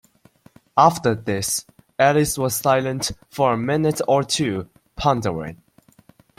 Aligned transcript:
After 0.77 1.13
this, 1.13 1.63
Alice 1.99 2.35
was 2.35 2.55
silent 2.55 3.11
for 3.29 3.53
a 3.53 3.57
minute 3.59 4.01
or 4.07 4.23
two, 4.23 4.67
pondering. 4.95 5.61